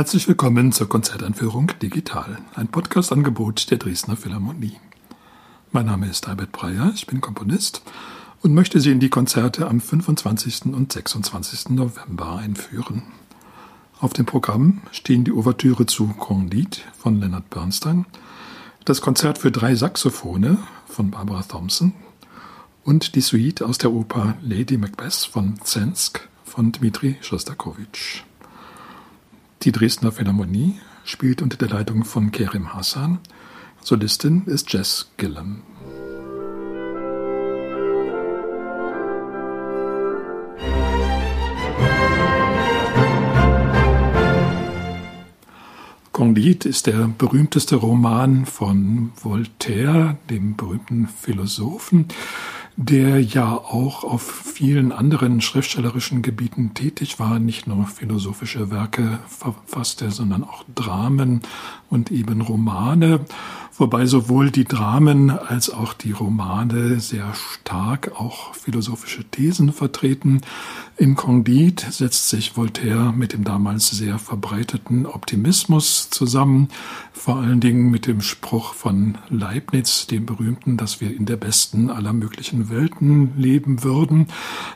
[0.00, 4.78] Herzlich willkommen zur Konzertanführung Digital, ein Podcast-Angebot der Dresdner Philharmonie.
[5.72, 7.82] Mein Name ist Albert Breyer, ich bin Komponist
[8.40, 10.72] und möchte Sie in die Konzerte am 25.
[10.72, 11.68] und 26.
[11.68, 13.02] November einführen.
[14.00, 18.06] Auf dem Programm stehen die Ouvertüre zu Candide von Leonard Bernstein,
[18.86, 21.92] das Konzert für drei Saxophone von Barbara Thompson
[22.84, 28.22] und die Suite aus der Oper Lady Macbeth von Zensk von Dmitri Schostakowitsch.
[29.62, 33.18] Die Dresdner Philharmonie spielt unter der Leitung von Kerim Hassan.
[33.82, 35.62] Solistin ist Jess Gillam.
[46.14, 52.08] Candide ist der berühmteste Roman von Voltaire, dem berühmten Philosophen
[52.82, 60.10] der ja auch auf vielen anderen schriftstellerischen Gebieten tätig war, nicht nur philosophische Werke verfasste,
[60.10, 61.42] sondern auch Dramen
[61.90, 63.20] und eben Romane
[63.80, 70.42] wobei sowohl die Dramen als auch die Romane sehr stark auch philosophische Thesen vertreten.
[70.98, 76.68] In Candide setzt sich Voltaire mit dem damals sehr verbreiteten Optimismus zusammen,
[77.12, 81.90] vor allen Dingen mit dem Spruch von Leibniz, dem berühmten, dass wir in der besten
[81.90, 84.28] aller möglichen Welten leben würden.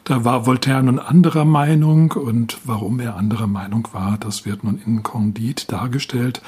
[0.05, 4.81] Da war Voltaire nun anderer Meinung und warum er anderer Meinung war, das wird nun
[4.85, 6.43] in Candide dargestellt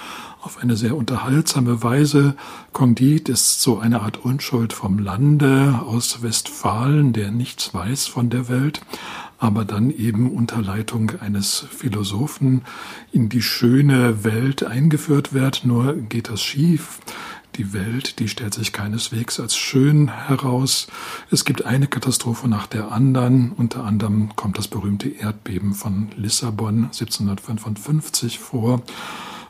[0.47, 2.37] auf eine sehr unterhaltsame Weise.
[2.73, 8.49] Candide ist so eine Art Unschuld vom Lande aus Westfalen, der nichts weiß von der
[8.49, 8.81] Welt,
[9.39, 12.63] aber dann eben unter Leitung eines Philosophen
[13.11, 15.65] in die schöne Welt eingeführt wird.
[15.65, 17.01] Nur geht das schief.
[17.57, 20.89] Die Welt, die stellt sich keineswegs als schön heraus.
[21.31, 23.53] Es gibt eine Katastrophe nach der anderen.
[23.53, 28.83] Unter anderem kommt das berühmte Erdbeben von Lissabon 1755 vor.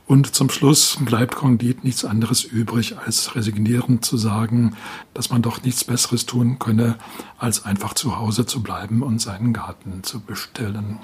[0.07, 4.77] Und zum Schluss bleibt Candide nichts anderes übrig, als resignierend zu sagen,
[5.13, 6.95] dass man doch nichts Besseres tun könne,
[7.39, 11.01] als einfach zu Hause zu bleiben und seinen Garten zu bestellen.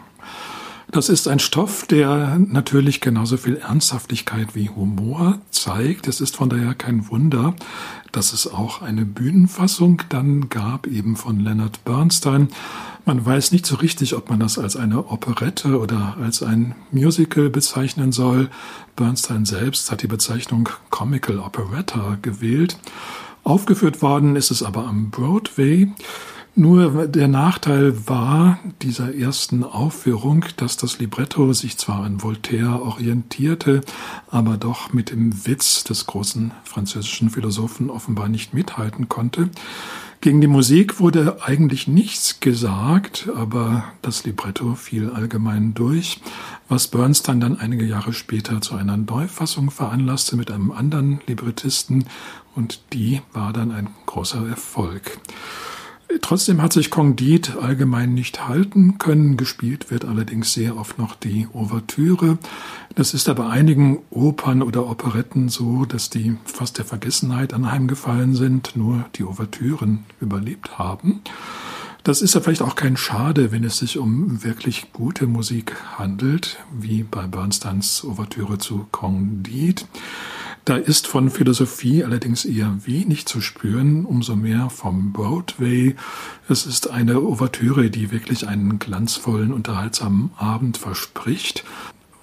[0.93, 6.07] Das ist ein Stoff, der natürlich genauso viel Ernsthaftigkeit wie Humor zeigt.
[6.07, 7.55] Es ist von daher kein Wunder,
[8.13, 12.49] dass es auch eine Bühnenfassung dann gab, eben von Leonard Bernstein.
[13.07, 17.49] Man weiß nicht so richtig, ob man das als eine Operette oder als ein Musical
[17.49, 18.51] bezeichnen soll.
[18.95, 22.77] Bernstein selbst hat die Bezeichnung Comical Operetta gewählt.
[23.45, 25.91] Aufgeführt worden ist es aber am Broadway.
[26.55, 33.81] Nur der Nachteil war dieser ersten Aufführung, dass das Libretto sich zwar an Voltaire orientierte,
[34.31, 39.49] aber doch mit dem Witz des großen französischen Philosophen offenbar nicht mithalten konnte.
[40.21, 46.21] Gegen die Musik wurde eigentlich nichts gesagt, aber das Libretto fiel allgemein durch,
[46.69, 52.05] was Bernstein dann einige Jahre später zu einer Neufassung veranlasste mit einem anderen Librettisten
[52.55, 55.19] und die war dann ein großer Erfolg.
[56.21, 59.37] Trotzdem hat sich Candide allgemein nicht halten können.
[59.37, 62.39] Gespielt wird allerdings sehr oft noch die Ouvertüre.
[62.95, 68.77] Das ist aber einigen Opern oder Operetten so, dass die fast der Vergessenheit anheimgefallen sind,
[68.77, 71.23] nur die Ouvertüren überlebt haben.
[72.05, 76.59] Das ist ja vielleicht auch kein Schade, wenn es sich um wirklich gute Musik handelt,
[76.73, 79.83] wie bei Bernsteins Ouvertüre zu Candide.
[80.65, 85.97] Da ist von Philosophie allerdings eher wenig zu spüren, umso mehr vom Broadway.
[86.49, 91.65] Es ist eine Ouvertüre, die wirklich einen glanzvollen, unterhaltsamen Abend verspricht.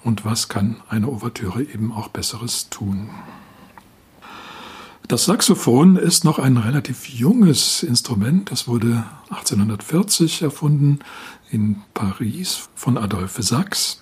[0.02, 3.10] Und was kann eine Ouvertüre eben auch Besseres tun?
[5.06, 8.50] Das Saxophon ist noch ein relativ junges Instrument.
[8.52, 11.00] Es wurde 1840 erfunden
[11.50, 14.00] in Paris von Adolphe Sachs.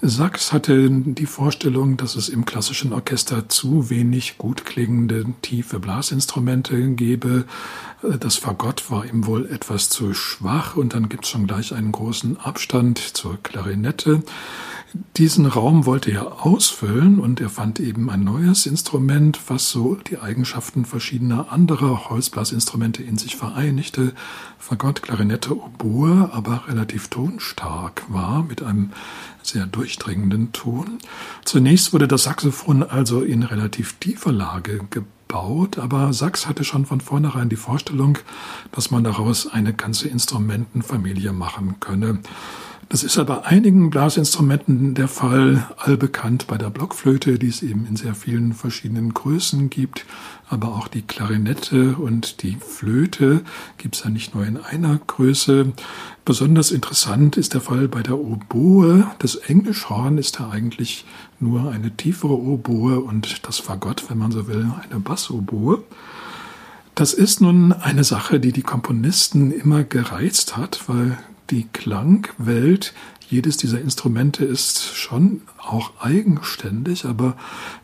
[0.00, 6.90] Sachs hatte die Vorstellung, dass es im klassischen Orchester zu wenig gut klingende tiefe Blasinstrumente
[6.90, 7.44] gebe.
[8.02, 11.92] Das Fagott war ihm wohl etwas zu schwach und dann gibt es schon gleich einen
[11.92, 14.22] großen Abstand zur Klarinette.
[15.16, 20.18] Diesen Raum wollte er ausfüllen und er fand eben ein neues Instrument, was so die
[20.18, 24.12] Eigenschaften verschiedener anderer Holzblasinstrumente in sich vereinigte.
[24.58, 28.90] Fagott, Klarinette, Oboe, aber relativ tonstark war, mit einem
[29.42, 30.98] sehr durchdringenden Ton.
[31.44, 37.00] Zunächst wurde das Saxophon also in relativ tiefer Lage gebaut, aber Sachs hatte schon von
[37.00, 38.18] vornherein die Vorstellung,
[38.70, 42.20] dass man daraus eine ganze Instrumentenfamilie machen könne.
[42.88, 47.86] Das ist ja bei einigen Blasinstrumenten der Fall, allbekannt bei der Blockflöte, die es eben
[47.86, 50.04] in sehr vielen verschiedenen Größen gibt.
[50.48, 53.42] Aber auch die Klarinette und die Flöte
[53.78, 55.72] gibt es ja nicht nur in einer Größe.
[56.24, 59.06] Besonders interessant ist der Fall bei der Oboe.
[59.18, 61.04] Das Englischhorn ist da eigentlich
[61.40, 65.82] nur eine tiefere Oboe und das Fagott, wenn man so will, eine Bassoboe.
[66.94, 71.18] Das ist nun eine Sache, die die Komponisten immer gereizt hat, weil
[71.50, 72.94] die Klangwelt
[73.28, 77.36] jedes dieser Instrumente ist schon auch eigenständig, aber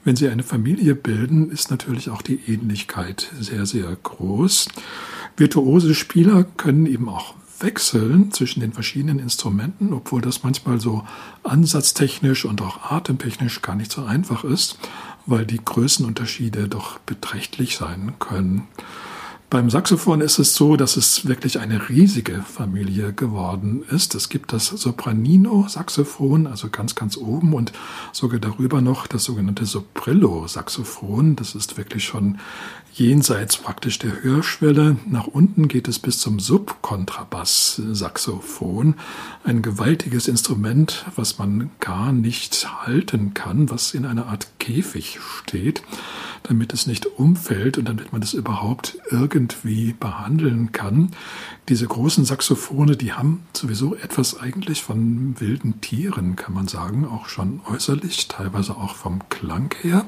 [0.04, 4.68] wenn sie eine Familie bilden, ist natürlich auch die Ähnlichkeit sehr, sehr groß.
[5.36, 11.04] Virtuose Spieler können eben auch wechseln zwischen den verschiedenen Instrumenten, obwohl das manchmal so
[11.42, 14.78] ansatztechnisch und auch atemtechnisch gar nicht so einfach ist,
[15.26, 18.68] weil die Größenunterschiede doch beträchtlich sein können.
[19.50, 24.14] Beim Saxophon ist es so, dass es wirklich eine riesige Familie geworden ist.
[24.14, 27.73] Es gibt das Sopranino-Saxophon, also ganz, ganz oben und
[28.12, 31.35] sogar darüber noch das sogenannte Soprillo-Saxophon.
[31.35, 32.38] Das ist wirklich schon
[32.93, 34.99] jenseits praktisch der Hörschwelle.
[35.08, 38.94] Nach unten geht es bis zum Subkontrabass-Saxophon.
[39.43, 45.82] Ein gewaltiges Instrument, was man gar nicht halten kann, was in einer Art Käfig steht
[46.43, 49.39] damit es nicht umfällt und damit man es überhaupt irgendwie
[49.98, 51.10] behandeln kann.
[51.69, 57.26] Diese großen Saxophone, die haben sowieso etwas eigentlich von wilden Tieren, kann man sagen, auch
[57.26, 60.04] schon äußerlich, teilweise auch vom Klang her.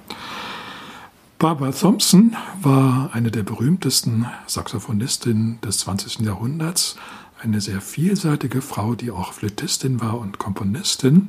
[1.39, 6.21] Barbara Thompson war eine der berühmtesten Saxophonistinnen des 20.
[6.21, 6.97] Jahrhunderts,
[7.43, 11.29] eine sehr vielseitige Frau, die auch Flötistin war und Komponistin.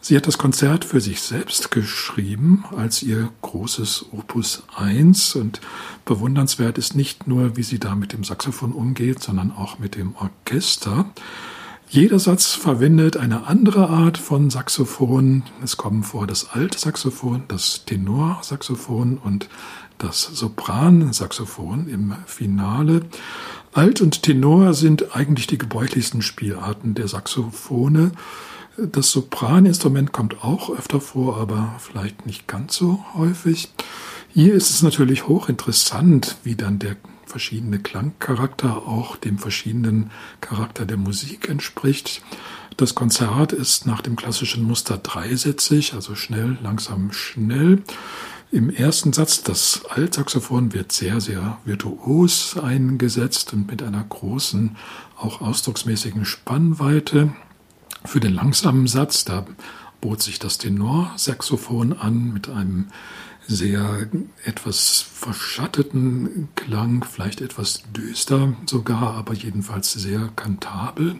[0.00, 5.60] Sie hat das Konzert für sich selbst geschrieben als ihr großes Opus 1 und
[6.04, 10.14] bewundernswert ist nicht nur, wie sie da mit dem Saxophon umgeht, sondern auch mit dem
[10.16, 11.06] Orchester.
[11.90, 15.42] Jeder Satz verwendet eine andere Art von Saxophon.
[15.64, 19.48] Es kommen vor das Altsaxophon, das Tenorsaxophon und
[19.96, 23.02] das Sopransaxophon im Finale.
[23.72, 28.12] Alt und Tenor sind eigentlich die gebräuchlichsten Spielarten der Saxophone.
[28.76, 33.68] Das Sopraninstrument kommt auch öfter vor, aber vielleicht nicht ganz so häufig.
[34.32, 40.10] Hier ist es natürlich hochinteressant, wie dann der verschiedene Klangcharakter auch dem verschiedenen
[40.40, 42.22] Charakter der Musik entspricht.
[42.76, 47.82] Das Konzert ist nach dem klassischen Muster dreisätzig, also schnell, langsam, schnell.
[48.50, 54.76] Im ersten Satz, das Altsaxophon wird sehr, sehr virtuos eingesetzt und mit einer großen,
[55.18, 57.34] auch ausdrucksmäßigen Spannweite.
[58.06, 59.44] Für den langsamen Satz, da
[60.00, 62.86] bot sich das Tenorsaxophon an mit einem
[63.46, 64.08] sehr
[64.44, 71.16] etwas verschatteten Klang, vielleicht etwas düster sogar, aber jedenfalls sehr kantabel.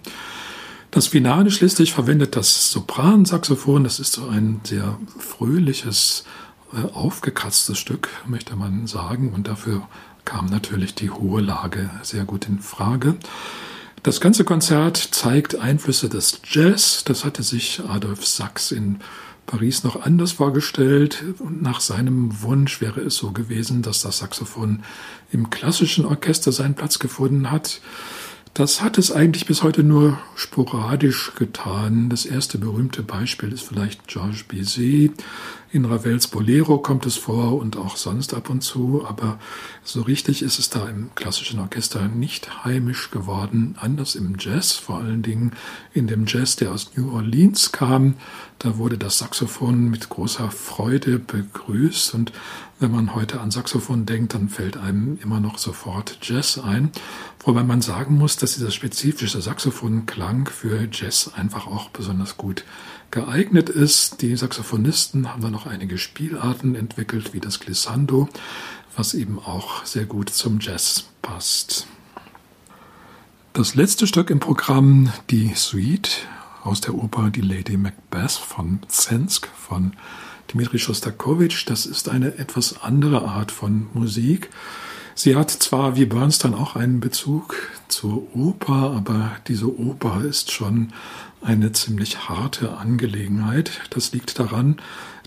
[0.90, 3.84] Das Finale schließlich verwendet das Sopransaxophon.
[3.84, 6.24] Das ist so ein sehr fröhliches,
[6.92, 9.32] aufgekratztes Stück, möchte man sagen.
[9.32, 9.86] Und dafür
[10.24, 13.16] kam natürlich die hohe Lage sehr gut in Frage.
[14.02, 17.02] Das ganze Konzert zeigt Einflüsse des Jazz.
[17.04, 19.00] Das hatte sich Adolf Sachs in
[19.46, 21.24] Paris noch anders vorgestellt.
[21.38, 24.84] Und nach seinem Wunsch wäre es so gewesen, dass das Saxophon
[25.32, 27.80] im klassischen Orchester seinen Platz gefunden hat.
[28.54, 32.08] Das hat es eigentlich bis heute nur sporadisch getan.
[32.08, 35.12] Das erste berühmte Beispiel ist vielleicht Georges Bizet.
[35.70, 39.38] In Ravels Bolero kommt es vor und auch sonst ab und zu, aber
[39.84, 43.76] so richtig ist es da im klassischen Orchester nicht heimisch geworden.
[43.78, 45.52] Anders im Jazz, vor allen Dingen
[45.92, 48.14] in dem Jazz, der aus New Orleans kam.
[48.58, 52.32] Da wurde das Saxophon mit großer Freude begrüßt und
[52.80, 56.92] wenn man heute an Saxophon denkt, dann fällt einem immer noch sofort Jazz ein.
[57.40, 62.64] Wobei man sagen muss, dass dieser spezifische Saxophonklang für Jazz einfach auch besonders gut
[63.10, 64.22] geeignet ist.
[64.22, 68.28] Die Saxophonisten haben da noch einige Spielarten entwickelt, wie das Glissando,
[68.96, 71.86] was eben auch sehr gut zum Jazz passt.
[73.52, 76.26] Das letzte Stück im Programm, die Suite
[76.62, 79.94] aus der Oper Die Lady Macbeth von Zensk von
[80.52, 81.64] Dmitri Schostakowitsch.
[81.68, 84.50] Das ist eine etwas andere Art von Musik.
[85.20, 87.56] Sie hat zwar wie Bernstein auch einen Bezug
[87.88, 90.92] zur Oper, aber diese Oper ist schon
[91.42, 93.80] eine ziemlich harte Angelegenheit.
[93.90, 94.76] Das liegt daran,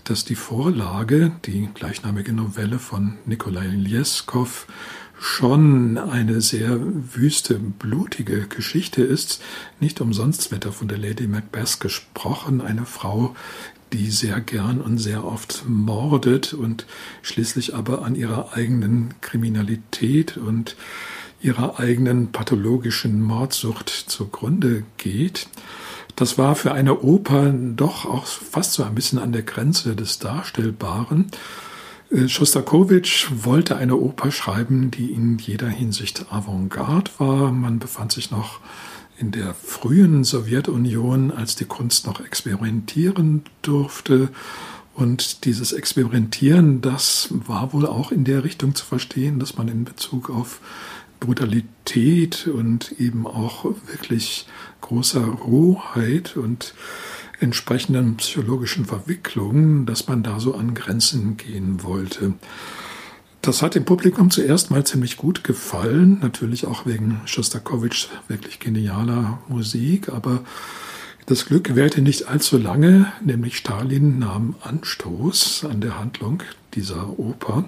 [0.04, 4.66] dass die Vorlage, die gleichnamige Novelle von Nikolai Ljeskow,
[5.20, 9.42] schon eine sehr wüste, blutige Geschichte ist.
[9.78, 13.36] Nicht umsonst wird da von der Lady Macbeth gesprochen, eine Frau,
[13.92, 16.86] die sehr gern und sehr oft mordet und
[17.22, 20.76] schließlich aber an ihrer eigenen Kriminalität und
[21.40, 25.48] ihrer eigenen pathologischen Mordsucht zugrunde geht.
[26.16, 30.18] Das war für eine Oper doch auch fast so ein bisschen an der Grenze des
[30.18, 31.30] Darstellbaren.
[32.10, 37.50] Äh, Schostakowitsch wollte eine Oper schreiben, die in jeder Hinsicht Avantgarde war.
[37.50, 38.60] Man befand sich noch
[39.22, 44.30] in der frühen Sowjetunion, als die Kunst noch experimentieren durfte.
[44.94, 49.84] Und dieses Experimentieren, das war wohl auch in der Richtung zu verstehen, dass man in
[49.84, 50.60] Bezug auf
[51.20, 54.48] Brutalität und eben auch wirklich
[54.80, 56.74] großer Rohheit und
[57.38, 62.34] entsprechenden psychologischen Verwicklungen, dass man da so an Grenzen gehen wollte.
[63.42, 69.40] Das hat dem Publikum zuerst mal ziemlich gut gefallen, natürlich auch wegen Schostakowitschs wirklich genialer
[69.48, 70.44] Musik, aber
[71.26, 76.44] das Glück währte nicht allzu lange, nämlich Stalin nahm Anstoß an der Handlung
[76.74, 77.64] dieser Oper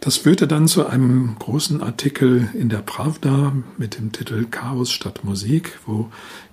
[0.00, 5.24] das führte dann zu einem großen Artikel in der Pravda mit dem Titel Chaos statt
[5.24, 6.10] Musik, wo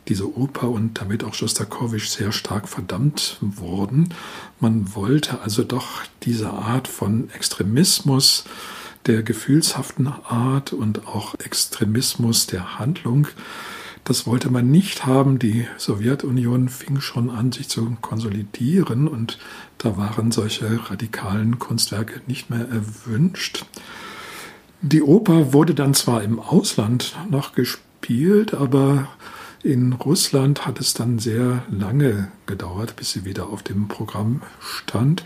[0.10, 4.14] diese Oper und damit auch Schostakowitsch sehr stark verdammt wurden.
[4.60, 8.44] Man wollte also doch diese Art von Extremismus
[9.06, 13.28] der gefühlshaften Art und auch Extremismus der Handlung
[14.08, 15.38] das wollte man nicht haben.
[15.38, 19.38] Die Sowjetunion fing schon an, sich zu konsolidieren und
[19.78, 23.66] da waren solche radikalen Kunstwerke nicht mehr erwünscht.
[24.82, 29.10] Die Oper wurde dann zwar im Ausland noch gespielt, aber
[29.68, 35.26] in Russland hat es dann sehr lange gedauert, bis sie wieder auf dem Programm stand.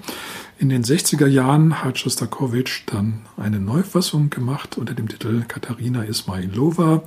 [0.58, 7.04] In den 60er Jahren hat Schostakowitsch dann eine Neufassung gemacht unter dem Titel Katharina Ismailova.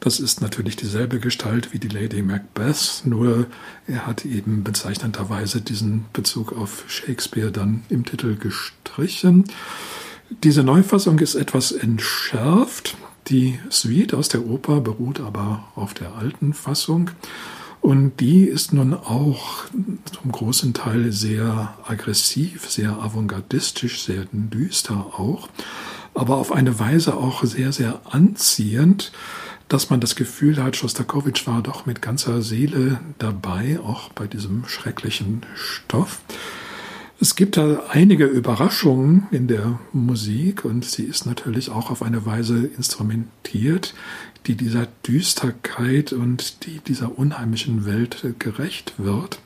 [0.00, 3.46] Das ist natürlich dieselbe Gestalt wie die Lady Macbeth, nur
[3.86, 9.44] er hat eben bezeichnenderweise diesen Bezug auf Shakespeare dann im Titel gestrichen.
[10.44, 12.98] Diese Neufassung ist etwas entschärft.
[13.28, 17.10] Die Suite aus der Oper beruht aber auf der alten Fassung.
[17.80, 19.64] Und die ist nun auch
[20.20, 25.48] zum großen Teil sehr aggressiv, sehr avantgardistisch, sehr düster auch,
[26.14, 29.12] aber auf eine Weise auch sehr, sehr anziehend
[29.68, 34.66] dass man das Gefühl hat, Schostakowitsch war doch mit ganzer Seele dabei, auch bei diesem
[34.68, 36.20] schrecklichen Stoff.
[37.18, 42.26] Es gibt da einige Überraschungen in der Musik und sie ist natürlich auch auf eine
[42.26, 43.94] Weise instrumentiert,
[44.46, 49.38] die dieser Düsterkeit und die dieser unheimlichen Welt gerecht wird.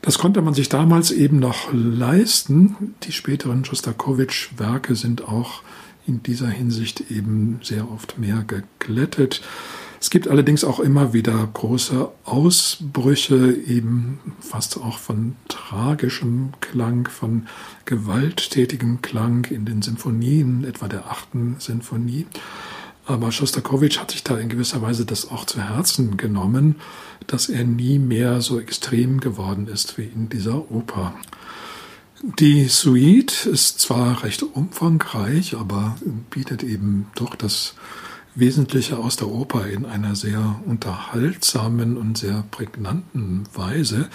[0.00, 2.94] Das konnte man sich damals eben noch leisten.
[3.02, 5.62] Die späteren Schostakowitsch-Werke sind auch
[6.06, 9.42] in dieser Hinsicht eben sehr oft mehr geglättet.
[10.06, 17.48] Es gibt allerdings auch immer wieder große Ausbrüche, eben fast auch von tragischem Klang, von
[17.86, 22.24] gewalttätigem Klang in den Sinfonien, etwa der achten Sinfonie.
[23.04, 26.76] Aber Schostakowitsch hat sich da in gewisser Weise das auch zu Herzen genommen,
[27.26, 31.14] dass er nie mehr so extrem geworden ist wie in dieser Oper.
[32.38, 35.96] Die Suite ist zwar recht umfangreich, aber
[36.30, 37.74] bietet eben doch das
[38.36, 44.08] Wesentliche aus der Oper in einer sehr unterhaltsamen und sehr prägnanten Weise.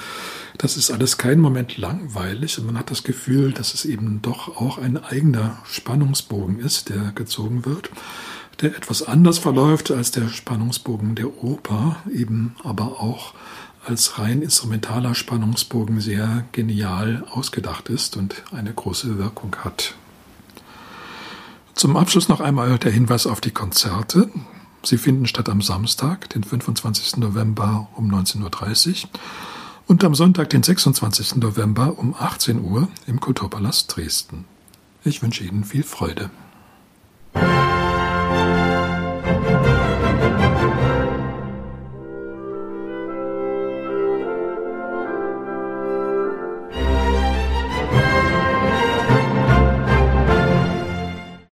[0.60, 4.62] Das ist alles keinen Moment langweilig und man hat das Gefühl, dass es eben doch
[4.62, 7.90] auch ein eigener Spannungsbogen ist, der gezogen wird,
[8.62, 13.34] der etwas anders verläuft als der Spannungsbogen der Oper, eben aber auch
[13.84, 19.96] als rein instrumentaler Spannungsbogen sehr genial ausgedacht ist und eine große Wirkung hat.
[21.82, 24.30] Zum Abschluss noch einmal der Hinweis auf die Konzerte.
[24.84, 27.18] Sie finden statt am Samstag, den 25.
[27.18, 29.10] November um 19.30 Uhr
[29.88, 31.38] und am Sonntag, den 26.
[31.38, 34.46] November um 18 Uhr im Kulturpalast Dresden.
[35.04, 36.30] Ich wünsche Ihnen viel Freude.